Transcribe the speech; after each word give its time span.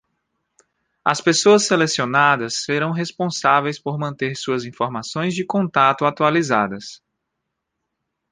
As 1.05 1.21
pessoas 1.21 1.67
selecionadas 1.67 2.63
serão 2.65 2.89
responsáveis 2.91 3.77
por 3.77 3.99
manter 3.99 4.35
suas 4.35 4.65
informações 4.65 5.35
de 5.35 5.45
contato 5.45 6.05
atualizadas. 6.05 7.03